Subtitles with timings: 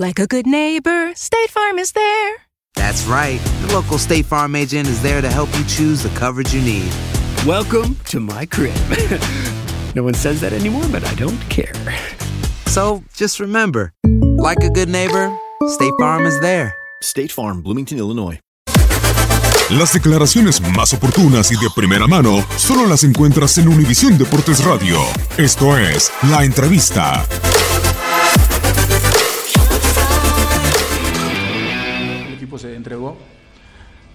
[0.00, 2.36] Like a good neighbor, State Farm is there.
[2.76, 3.40] That's right.
[3.62, 6.92] The local State Farm agent is there to help you choose the coverage you need.
[7.44, 8.76] Welcome to my crib.
[9.96, 11.74] no one says that anymore, but I don't care.
[12.66, 13.92] So just remember,
[14.38, 16.76] like a good neighbor, State Farm is there.
[17.02, 18.38] State Farm, Bloomington, Illinois.
[19.70, 25.00] Las declaraciones más oportunas y de primera mano solo las encuentras en Univisión Deportes Radio.
[25.36, 27.26] Esto es La Entrevista.
[32.56, 33.18] Se entregó.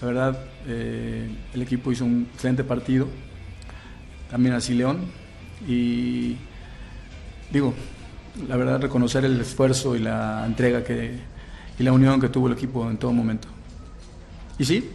[0.00, 3.08] La verdad, eh, el equipo hizo un excelente partido.
[4.30, 5.06] También así León.
[5.66, 6.36] Y
[7.50, 7.74] digo,
[8.48, 11.18] la verdad, reconocer el esfuerzo y la entrega que,
[11.78, 13.48] y la unión que tuvo el equipo en todo momento.
[14.58, 14.88] Y sí,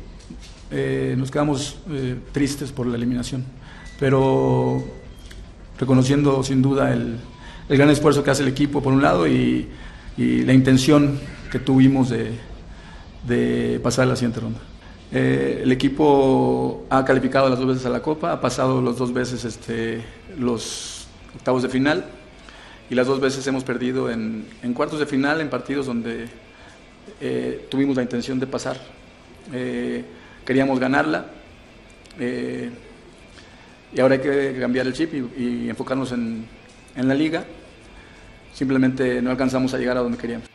[0.71, 3.43] eh, nos quedamos eh, tristes por la eliminación,
[3.99, 4.83] pero
[5.79, 7.17] reconociendo sin duda el,
[7.69, 9.67] el gran esfuerzo que hace el equipo por un lado y,
[10.17, 11.19] y la intención
[11.51, 12.31] que tuvimos de,
[13.27, 14.59] de pasar a la siguiente ronda.
[15.11, 19.13] Eh, el equipo ha calificado las dos veces a la Copa, ha pasado las dos
[19.13, 20.01] veces este,
[20.37, 22.05] los octavos de final
[22.89, 26.27] y las dos veces hemos perdido en, en cuartos de final en partidos donde
[27.21, 28.77] eh, tuvimos la intención de pasar.
[29.53, 30.03] Eh,
[30.45, 31.25] queríamos ganarla
[32.19, 36.45] y ahora hay que cambiar el chip y, y enfocarnos en,
[36.95, 37.43] en la liga.
[38.53, 40.54] Simplemente no alcanzamos a llegar a donde queríamos.